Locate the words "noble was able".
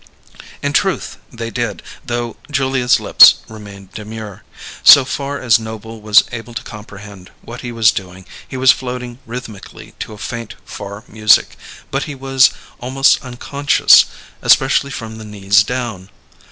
5.59-6.55